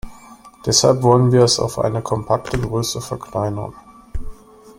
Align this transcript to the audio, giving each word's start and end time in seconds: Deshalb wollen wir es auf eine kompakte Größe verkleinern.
Deshalb 0.65 1.03
wollen 1.03 1.31
wir 1.31 1.43
es 1.43 1.59
auf 1.59 1.77
eine 1.77 2.01
kompakte 2.01 2.57
Größe 2.59 3.01
verkleinern. 3.01 3.75